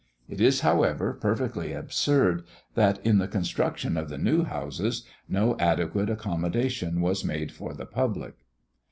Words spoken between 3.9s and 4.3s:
of the